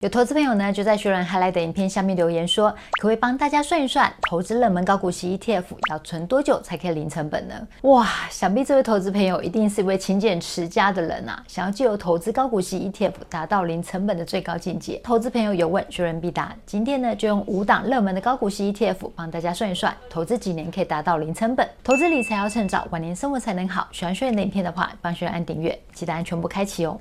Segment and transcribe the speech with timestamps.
[0.00, 7.54] 有投资朋友呢，就在学人 highlight 的影片下面留言说，可不可以帮大家算一算，投资热门高股息 ETF 要存多久才可以零成本呢？
[7.82, 14.98] 哇，想必这位投资朋友一定是一位勤俭持家的人啊， 想要借由投资高股息 ETF 达到零成本的最高境界。
[15.04, 16.56] 投资朋友有问，学人必答。
[16.64, 21.68] 今天呢，就用五档热门的高股息 ETF 帮大家算一算，投资几年可以达到零成本？
[21.84, 23.86] 投资理财要趁早，晚年生活才能好。
[23.92, 26.98] 喜欢学人的影片的话，帮学人按订阅，记得按全部开启哦。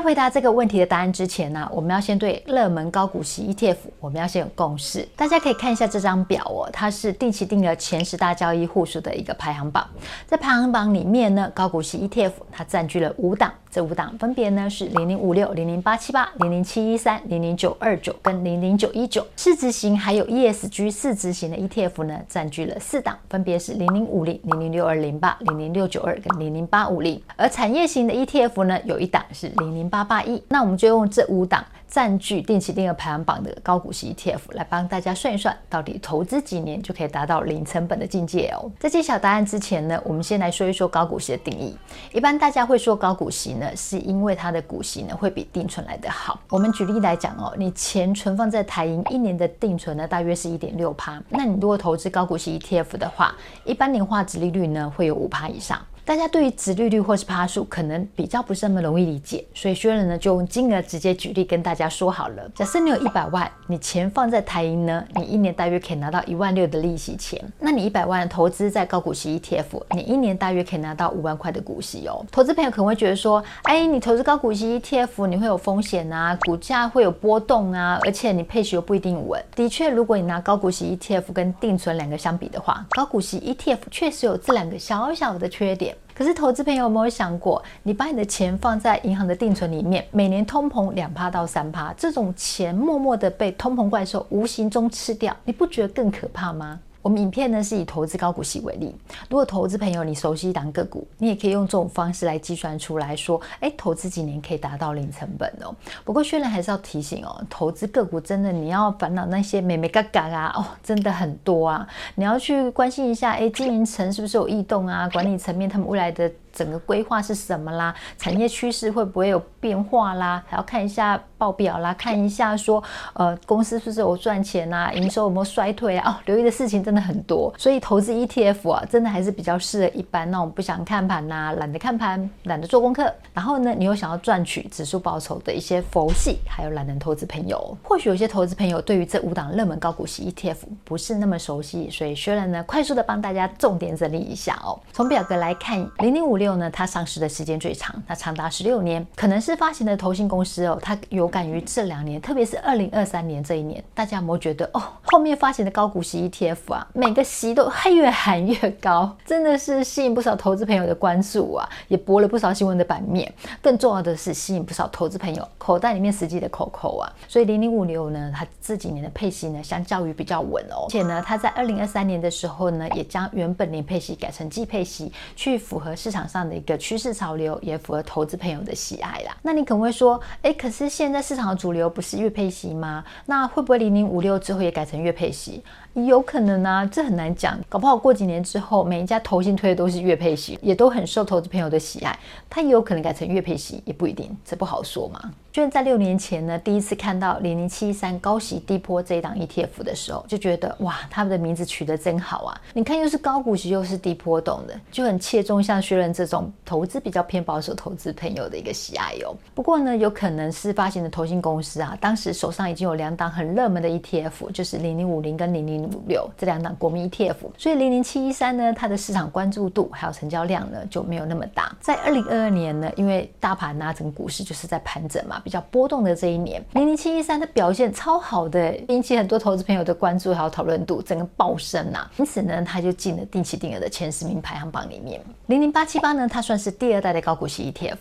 [0.00, 5.06] 在回答这个问题的答案之前呢，我们要先对热门高股息 ETF，我们要先有共识。
[5.14, 9.86] 大家可以看一下这张表哦，它是定期定额前十大交易户数的一个排行榜。
[10.26, 19.26] 在排行榜里面呢，高股息 ETF 它占据了五档，这五档分别呢是零零五六、零零八七八、零零七一三、零零九二九跟零零九一九。
[19.36, 27.22] 市值型还有 ESG 市值型的 ETF 呢，占据了四档，分别是零零五零、零零六二零八、零零六九二跟零零八五零。
[27.36, 29.89] 而产业型的 ETF 呢，有一档是零零。
[29.90, 38.70] 八八一，那我们就用这五档占据定期定额排行榜的高股息 ETF 来帮大家算一算，到底投资几年就可以达到零成本的境界哦。
[38.78, 41.76] 在揭晓答案之前呢，我们先来说一说高股息的定义。
[42.12, 46.40] 一般大家会说高股息呢，是因为它的股息呢会比定存来得好。
[46.48, 53.34] 我们举例来讲哦，你钱存放在台银，一年的定存呢大约是一点六趴，那你如果投资高股息 ETF 的话，
[53.64, 55.76] 一般年化殖利率呢会有五趴以上。
[56.04, 62.50] 大家对于殖利率或是趴数可能比较不是那么容易理解，所以学人呢就用金额直接举例跟大家说好了。
[62.54, 67.40] 假设你有一百万，你钱放在台银呢，你一年大约可以拿到一万六的利息钱。
[67.58, 72.24] 那你一百万投资在高股息 ETF，你一年大约可以拿到五万块的股息哦。
[72.32, 79.40] 投资朋友可能会觉得说，哎，你投资高股息 ETF，你会有风险啊，股价会有波动啊，而且你配息又不一定稳。
[79.54, 85.89] 的确，如果你拿高股息 ETF 跟定存两个相比的话，高股息 ETF 确实有这两个小小的缺点。
[86.14, 96.78] 可是，投资朋友有没有想过，你把你的钱放在银行的定存里面，每年通膨两趴到三趴，这种钱默默的被通膨怪兽无形中吃掉，你不觉得更可怕吗？
[97.02, 98.94] 我们影片呢是以投资高股息为例，
[99.28, 105.74] 如果投资朋友你熟悉一档个股，你也可以用这种方式来计算出来说，哎，投资几年可以达到零成本哦。
[106.04, 115.08] 不过，学人还是要提醒哦，投资个股真的你要烦恼那些美眉嘎嘎啊，哦，真的很多啊，你要去关心一下，哎，经营层是不是有异动啊？
[115.08, 116.30] 管理层面他们未来的。
[116.52, 117.94] 整个规划是什么啦？
[118.18, 120.42] 产业趋势会不会有变化啦？
[120.48, 122.82] 还要看一下报表啦，看一下说，
[123.14, 124.92] 呃，公司是不是有赚钱啊？
[124.92, 126.10] 营收有没有衰退啊？
[126.10, 137.76] 哦，留意的事情真的很多，所以投资 ETF 啊，真的还是比较适合一般那种不想看盘呐、懒得看盘、懒得做功课，然后呢，你又想要赚取指数报酬的一些佛系，还有懒人投资朋友。
[137.82, 144.78] 或许有些投资朋友对于这五档热门高股息 ETF 不是那么熟悉，所以学人呢，快速的帮大家重点整理一下哦。
[144.92, 163.32] 从表格来看，零零五六呢，它上市的时间最长，它长达十六年，可能是发行的投信公司哦，它有感于这两年，特别是二零二三年这一年，大家有没有觉得哦，后面发行的高股息 ETF 啊，每个息都还越喊越高，真的是吸引不少投资朋友的关注啊，也博了不少新闻的版面。
[163.62, 167.12] 更重要的是，吸引不少投资朋友口袋里面实际的口口啊。
[167.28, 176.78] 所以零零五六呢，它这几年的配息呢，相较于比较稳哦，而且呢，它在二零二三年的时候呢，也将原本年配息改成季配息，去符合市场上的一个。
[176.78, 179.36] 趋势潮流也符合投资朋友的喜爱啦。
[179.42, 183.04] 那你可能会说，哎，可是现在市场的主流不是月配息吗？
[183.26, 185.62] 那会不会零零五六之后也改成月配息？
[185.94, 187.58] 有可能啊，这很难讲。
[187.68, 192.16] 搞不好过几年之后，每一家投信推的都是月配息，也都很受投资朋友的喜爱，
[192.48, 195.32] 它也有可能改成月配息，也不一定，这不好说嘛。
[195.52, 202.60] 就在六年前呢，第一次看到零零七三高息低波这一档 ETF 的时候，就觉得哇，他们的名字取得真好啊！
[202.72, 209.34] 你看，又是高股息，又是低波动的，就很切中像薛仁这种投资比较偏保守投资朋友的一个喜爱哦。
[209.52, 221.74] 不过呢，有可能是发行的投信公司啊，当时手上已经有两档很热门的 ETF，就是零零五零跟零零五六这两档国民 ETF，所以零零七一三呢，它的市场关注度还有成交量呢就没有那么大。
[221.80, 225.40] 在二零二二年呢，因为大盘啊，整个股市就是在盘整嘛。
[225.42, 232.10] 比较波动的这一年，零零七一三的表现超好的，引起很多投资朋友的关注还有讨论度，整个爆升啊！
[232.18, 235.20] 因此呢，它就进了定期定额的前十名排行榜里面。
[235.46, 237.96] 零零八七八呢，它算是第二代的高股息 ETF。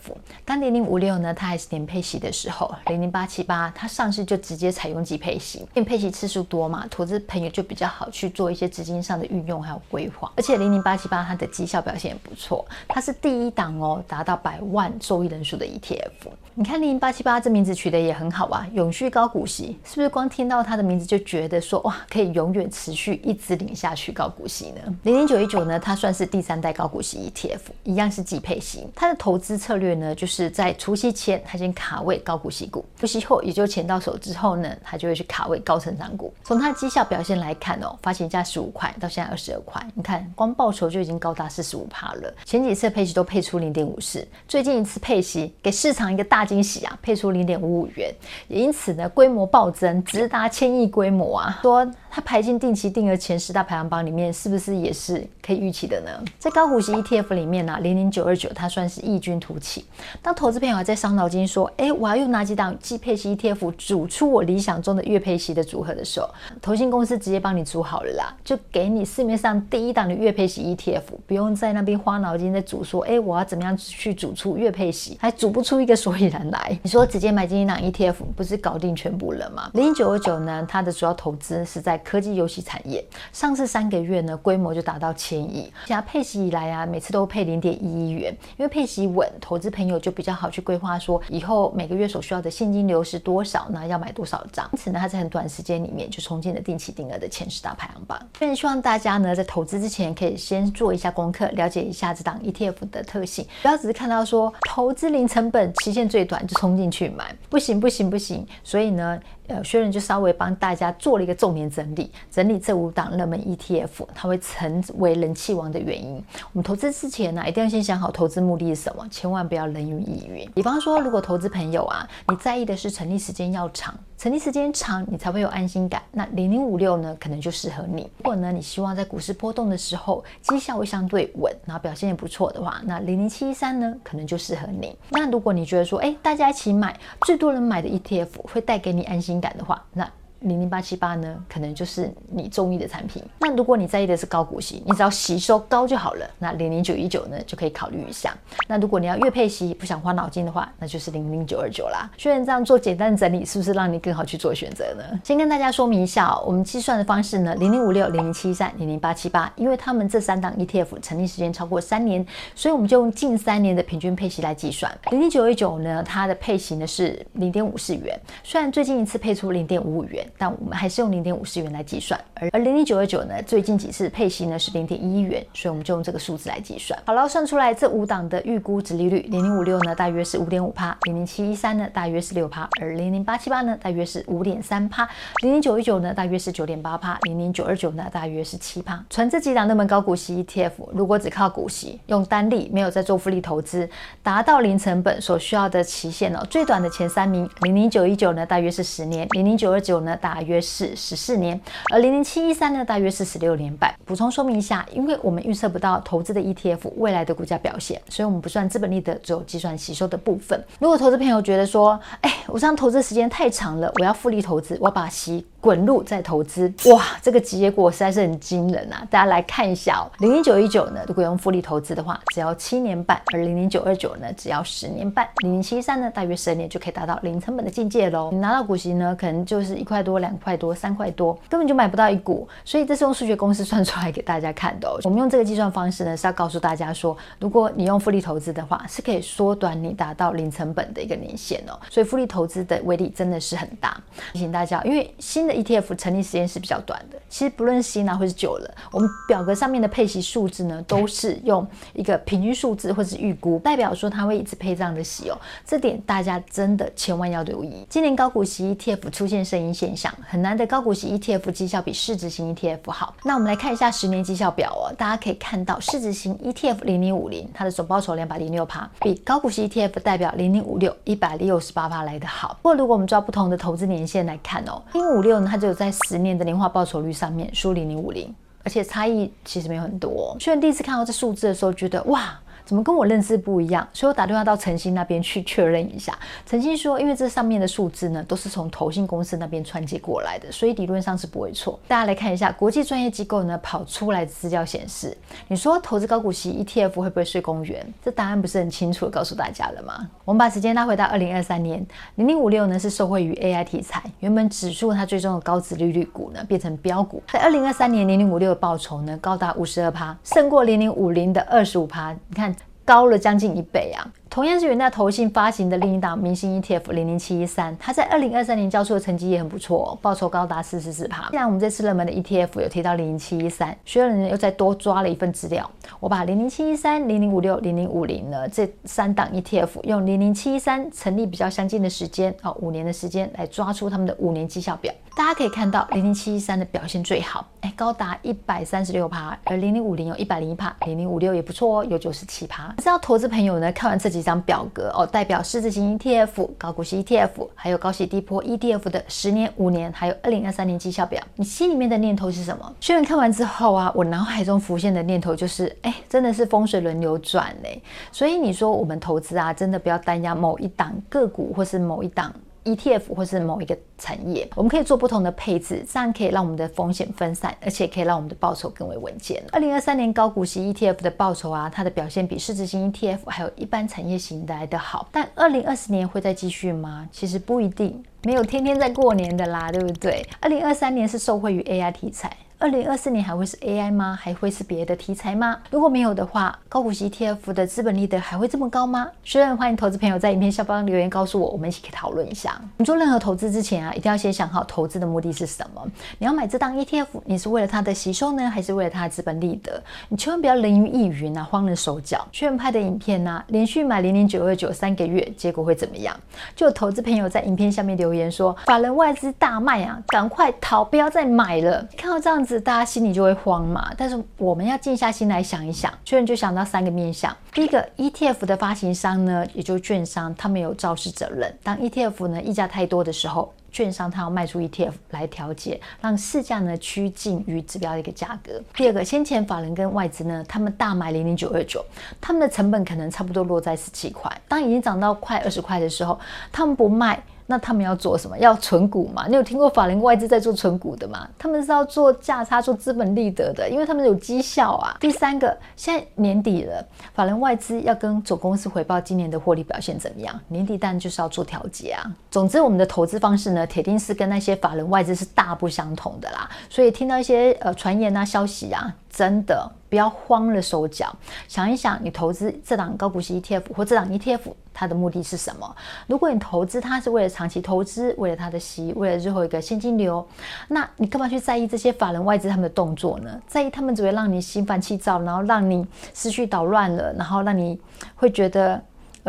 [0.46, 10.32] 当零零五六呢，它还是年配息的时候，零零八七八它上市就直接采用季配息，因为配息次数多嘛，投资朋友就比较好去做一些资金上的运用还有规划。
[10.36, 16.32] 而且零零八七八它的绩效表现也不错，它是第一档哦，达到百万受益人数的 ETF。
[16.56, 24.82] 你看零零八七八这名字取得也很好啊，永续高股息，是不是光听到它的名字就觉得说哇，可以永远持续一直领下去高股息呢？
[25.04, 28.90] 零零九一九呢，它算是第三代高股息 ETF，一样是季配型。
[28.96, 36.34] 它的投资策略呢，就是在除息前它先卡位高股息股，除息后也就钱到手之后呢，它就会去卡位高成长股。
[36.44, 42.34] 从它的绩效表现来看哦，发行价十五块到现在二十二块，你看光报酬就已经高达四十五趴了。
[42.46, 48.12] 前几次配息都配出零点五四，最近一次配息给市场一个大惊喜啊，配出零点五五元，
[48.48, 51.88] 也因此呢规模暴增，直达千亿规模啊，说。
[52.12, 56.10] 它排进定期定额前十大排行榜里面，是不是也是可以预期的呢？
[56.40, 59.86] 在高股息 ETF 里面呢、啊，零零九二九它算是异军突起。
[60.20, 66.28] 当投资朋友还在伤脑筋说，哎，我要用哪几档季配息 ETF 组出我理想中的月配息的组合的时候，
[66.60, 76.78] 投信公司直接帮帮你组好了啦，就给你市面上第一档的月配息 ETF，不用在那边花脑筋在组说，哎，我要怎么样去组出月配息，还组不出一个所以然来。
[76.84, 79.72] 你说直接买进一档 ETF 不是搞定全部了吗？
[79.74, 83.04] 零九二九呢，它的主要投资是在科技游戏产业
[83.34, 85.74] 上市三个月呢，规模就达到千亿。
[85.88, 93.88] 加配息以来啊，每次都配零点一亿元，因为配息稳，投资朋友就比较好去规划，说以后每个月所需要的现金流是多少呢？
[93.88, 94.70] 要买多少张？
[94.74, 98.20] 因此呢，它在很短时间里面就冲进了定期定额的钱前十大排行榜。
[98.34, 108.46] 非常希望大家呢，在投资之前可以先做一下功课，了解一下这档 ETF 的特性，不要只是看到说投资零成本、期限最短就冲进去买，不行不行不行。
[108.64, 109.20] 所以呢。
[109.50, 116.24] 呃，薛仁就稍微帮大家做了一个重点整理，整理这五档热门 ETF，它会成为人气王的原因。
[116.54, 120.50] 我们投资之前呢、一定要先想好投资目的是什么，千万不要人云亦云。
[120.54, 128.04] 比方说，如果投资朋友啊，你在意的是成立时间要长，成立时间长你才会有安心感，那零零五六呢，可能就适合你。
[128.20, 134.96] 如果呢，你希望在股市波动的时候，绩效会相对稳，然后表现也不错的话，那零零七一三呢，可能就适合你。
[135.10, 140.10] 那如果你觉得说，哎，大家一起买，最多人买的 ETF 会带给你安心感的话，那
[140.42, 143.22] 零零八七八呢，可能就是你中意的产品。
[143.40, 146.26] 那如果你在意的是高股息，你只要吸收高就好了。
[146.40, 148.34] 那零零九一九呢，就可以考虑一下。
[148.68, 152.10] 那如果你要月配息，不想花脑筋的话，那就是零零九二九啦。
[152.18, 155.04] 虽然这样做简单的整理，是不是让你更好去做选择呢？
[155.24, 162.26] 先跟大家说明一下哦，我们计算的方式呢，零零五六、零零七三、零零八七八，因为他们这三档 ETF 成立时间超过三年，
[162.56, 164.90] 所以我们就用近三年的平均配息来计算。
[165.12, 170.26] 零零九一九呢，它的配息呢是零点五四元，虽然最近一次配出零点五五元。
[170.38, 177.00] 但我们还是用零点五四元来计算，而而零零九二九呢，最近几次配息呢是零点一元，所以我们就用这个数字来计算。
[177.06, 185.08] 好了，算出来这五档的预估值利率，零零五六呢大约是五点五趴，零零七一三呢大约是六趴，而零零八七八呢大约是五点三趴，
[185.42, 189.04] 零零九一九呢大约是九点八趴，零零九二九呢大约是七趴。
[189.10, 193.90] 存这几档热门高股息 ETF，如果只靠股息，用单利没有在做复利投资，
[194.24, 200.60] 达到零成本所需要的期限哦，最短的前三名，零零九一九呢大约是十年，零零九二九呢大约。
[200.62, 201.60] 是十四年，
[201.92, 203.94] 而零零七一三呢，大约是十六年半。
[204.06, 210.64] 补充说明一下，因为我们预测不到投资的 ETF 未来的股价表现，所以我们不算资本利得，只有计算吸收的部分。
[210.80, 219.06] 如果投资朋友觉得说，哎，我这样投资时间太长了，我要复利投资，我要把息滚入再投资，哇，这个结果实在是很惊人啊！
[219.10, 228.30] 大家来看一下哦，零零九一九呢，如果用复利投资的话，只要七年半；而零零九二九呢，只要十年半；零零七一三呢，大约十年就可以达到零成本的境界喽。
[228.32, 232.48] 你拿到股息呢，可能就是一块多、多两块多、三块多，根本就买不到一股。
[232.66, 235.00] 所以这是用数学公式算出来给大家看的哦。
[235.04, 241.80] 我们用这个计算方式呢，是要告诉大家说，如果你用复利投资的话，是可以缩短你达到零成本的一个年限哦。
[241.92, 243.96] 所以复利投资的威力真的是很大。
[244.34, 255.38] 提醒大家，因为新的 ETF 成立时间是比较短的，其实不论新啊或是旧了，我们表格上面的配息数字呢，都是用一个平均数字或是预估，代表说它会一直配这样的息哦。
[255.66, 257.86] 这点大家真的千万要留意。
[257.90, 263.16] 今年高股息 ETF 出现声音现象，很难的高股息 ETF 绩效比市值型 ETF 好。
[263.24, 272.58] 那我们来看一下十年绩效表哦，大家可以看到市值型 ETF 零零五零，它的总报酬两百零六趴，比高股息 ETF 代表零零五六一百六十八趴来得好。
[272.62, 280.38] 不过如果我们抓不同的投资年限来看哦，零零五六呢，它只有在十年的年化报酬率上面输零零五零，而且差异其实没有很多。
[280.40, 282.40] 虽然第一次看到这数字的时候，觉得哇。
[282.70, 283.88] 怎么跟我认知不一样？
[283.92, 286.16] 所以我打电话到晨星那边去确认一下。
[286.46, 291.80] 晨星说，因为这上面的数字呢，都是从投信公司那边传接过来的，所以理论上是不会错。
[291.88, 297.84] 大家来看一下国际专业机构呢跑出来的资料显示，你说投资高股息 ETF 会不会睡公园？
[298.06, 300.08] 这答案不是很清楚的告诉大家了吗？
[300.24, 301.84] 我们把时间拉回到二零二三年，
[302.18, 312.56] 零零五六呢是受惠于 AI 题材，原本指数它最终的高殖利率股呢变成标股，在二零二三年零零五六的报酬呢高达五十二趴，胜过零零五零的二十五趴，你看
[312.90, 314.02] 高了将近一倍啊！
[314.30, 321.30] 同样是元大投信发行的另一档明星 ETF 零零七一三，它在二零二三年交出的成绩也很不错，报酬高达四十四趴。
[321.32, 325.70] 既然我们这次热门的 ETF 有提到零零七一三，学人又再多抓了一份资料，
[326.00, 334.94] 我把零零七一三、零零五六、零零五零呢这三档 ETF 用零零七一三成立比较相近的时间啊，五年的时间来抓出他们的五年绩效表。
[335.16, 342.74] 大家可以看到零零七一三的表现最好，哎，高达一百三十六趴，而零零五零有一百零一趴，零零五六也不错哦，有九十七趴。
[342.78, 344.30] 知道投资朋友呢，看完这几。
[344.30, 351.20] 张表格哦，代表市值型 ETF、高股息 ETF，还有高息低波 ETF 的十年、五年，还有二零二三年绩效表。
[351.36, 352.76] 你心里面的念头是什么？
[352.80, 357.82] 学员看完之后啊，我脑海中浮现的念头就是，哎，真的是风水轮流转嘞。
[358.12, 362.32] 所以你说我们投资啊，真的不要单押某一档个股，或是某一档。
[362.66, 369.44] ETF 或是某一个产业，我们可以做不同的配置，这样可以让我们的风险分散，而且可以让我们的报酬更为稳健。
[369.52, 375.08] 二零二三年高股息 ETF 的报酬啊，它的表现比市值型 ETF 还有一般产业型来得好。
[375.12, 377.08] 但二零二四年会再继续吗？
[377.12, 380.26] 其实不一定，没有天天在过年的啦，对不对？
[380.40, 382.36] 二零二三年是受惠于 AI 题材。
[382.62, 384.20] 二零二四年还会是 AI 吗？
[384.22, 385.58] 还会是别的题材吗？
[385.72, 389.08] 如果没有的话，高股息 ETF 的资本利得还会这么高吗？
[389.24, 392.60] 所以欢迎投资朋友在影片下方留言告诉我，我们一起可讨论一下。
[392.76, 395.82] 你做任何投资之前啊，一定要先想好投资的目的是什么。
[396.18, 399.82] 你要买这档 ETF，你是为了它的吸收呢，还是为了它的资本利得？
[400.10, 402.28] 你千万不要人云亦云啊，慌了手脚。
[402.34, 406.14] 学员拍的影片呢、连续买零零九二九三个月，结果会怎么样？
[406.58, 411.88] 就有投资朋友在影片下面留言说，法人外资大卖啊，赶快逃，不要再买了。
[411.96, 412.49] 看到这样子。
[412.58, 417.36] 大家心里就会慌嘛，但是我们要静下心来想一想，所以就想到三个面向。
[417.54, 421.54] 第一个，ETF 的发行商呢，也就是券商，他们有肇事责任。
[421.62, 428.62] 当 ETF 呢溢价太多的时候，券商他要卖出 ETF 来调节，让市价呢趋近于指标的一个价格。
[428.74, 431.84] 第二个，先前法人跟外资呢，他们大买零零九二九，
[432.22, 436.18] 他们的成本可能差不多落在十七块，当已经涨到快二十块的时候，
[436.52, 437.22] 他们不卖。
[437.52, 438.38] 那他们要做什么？
[438.38, 439.26] 要存股嘛？
[439.28, 441.28] 你有听过法人外资在做存股的吗？
[441.36, 444.96] 他们是要做价差、做资本利得的，因为他们有绩效啊。
[445.00, 450.40] 第三个，现在年底了，法人外资要跟总公司回报今年的获利表现怎么样？
[450.48, 452.06] 年底当然就是要做调节啊。
[452.30, 456.48] 总之，我们的投资方式呢，铁定是跟那些法人外资是大不相同的啦。
[456.70, 458.94] 所以听到一些呃传言啊、消息啊。
[459.12, 461.14] 真的不要慌了手脚，
[461.48, 464.40] 想一想，你投资这档高股息 ETF 或这档 ETF，
[464.80, 465.76] 它的目的是什么？
[466.08, 470.26] 如果你投资它是为了长期投资，为了它的息，为了最后一个现金流，
[470.70, 473.42] 那你干嘛去在意这些法人外资他们的动作呢？
[473.46, 477.78] 在意他们只会让你心烦气躁，然后让你思绪捣乱了，然后让你
[478.16, 478.82] 会觉得。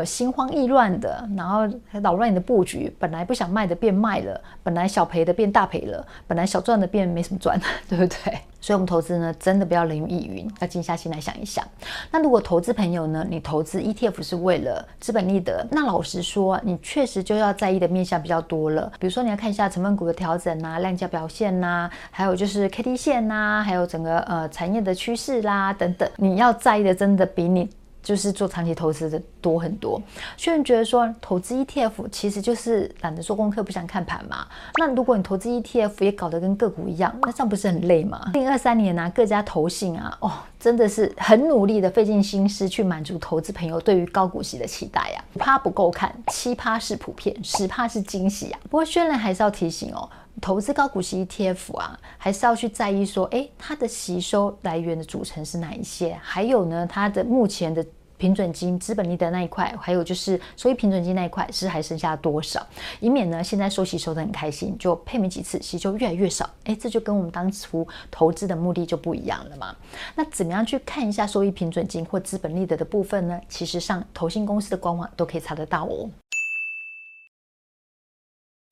[0.05, 2.95] 心慌意乱的，然后还扰乱你的布局。
[2.99, 8.39] 本来不想卖的变卖了，本来小赔的变大赔了，本来小赚的变没什么赚， 对不对？
[8.63, 11.67] 所以，我们投资呢，真的不要人云亦云，要静下心来想一想。
[12.11, 18.93] 那如果投资朋友呢，你投资 ETF 是为了资本利得，那老实说，你确实就要在意的面向比较多了。
[18.99, 27.71] 比如说，你要看一下成分股的调整啊，量价表现呐、啊，还有就是 KD 线呐、啊，还有整个呃产业的趋势啦等等，你要在意的真的比你。
[28.03, 30.01] 就是做长期投资的多很多，
[30.37, 34.47] 虽然觉得说投资 ETF 其实就是懒得做功课，不想看盘嘛。
[34.79, 38.21] 那如果你投资 ETF 也搞得跟个股一样，那这样不是很累吗？
[38.27, 45.35] 二零二三年啊，各家投信啊，哦，真的是很努力的费尽心思去满足投资朋友对于高股息的期待呀、啊。
[45.35, 48.61] 五趴不够看，七趴是普遍，十趴是惊喜啊。
[48.65, 50.09] 不过虽然还是要提醒哦。
[50.41, 56.19] 投资高股息 ETF 啊，还是要去在意说，诶，它的吸收来源的组成是哪一些？
[56.23, 57.85] 还有呢，它的目前的
[58.17, 62.67] 平准金、资本利得那一块，还有就是收益平准金那一块是还剩下多少？
[63.01, 66.49] 以免呢，现在收息收得很开心，就配没几次息就越来越少。
[66.65, 69.75] 诶，这就跟我们当初投资的目的就不一样了嘛。
[70.15, 73.41] 那怎么样去看一下收益平准金或资本利得的部分呢？
[73.49, 76.09] 其实上投信公司的官网都可以查得到哦。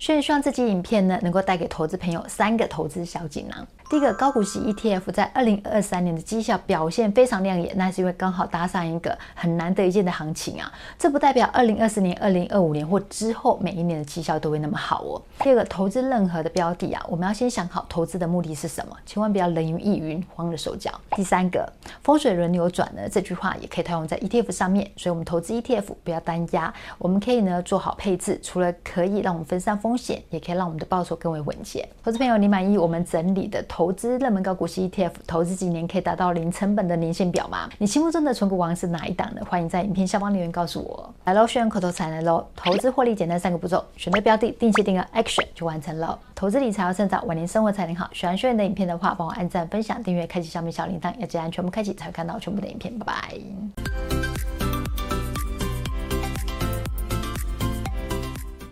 [0.01, 3.67] 所以希望这集影片呢，能够带给投资朋友三个投资小锦囊。
[3.91, 10.71] 第一个高股息 ETF 在二零二三年的绩效表现非常亮眼，那是因为刚好搭上一个很难得一见的行情啊。
[10.99, 15.23] 这不代表二零二四年、二零二五年或之后每一年的绩效都会那么好哦。
[15.39, 20.93] 第二个，投资任何的标的啊，我们要先想好投资的目的是什么，千万不要人云亦云，慌了手脚。
[21.13, 21.67] 第三个，
[22.03, 31.89] 风水轮流转呢，这句话也可以套用在 ETF 上面，所以我们投资 ETF 不要单押，我们可以呢做好配置，除了可以让我们分散风险，也可以让我们的报酬更为稳健。
[32.05, 33.65] 投资朋友，你满意我们整理的？
[33.78, 37.71] 投投资热门高股息 ETF，投资几年可以达到零成本的年限表吗？
[37.79, 39.41] 你心目中的存股王是哪一档呢？
[39.49, 41.15] 欢迎在影片下方留言告诉我。
[41.27, 46.19] 来喽，学员口头禅来喽，投资获利简单三个步骤，选对标的，定期定额 Action 就完成了。
[46.35, 48.11] 投资理财要趁早，晚年生活才能好。
[48.13, 52.93] 喜欢学员的影片的话，帮我按赞、分享、订阅、开启小米小铃铛，要记得按全部开启才会看到全部的影片。
[52.99, 54.18] 拜拜。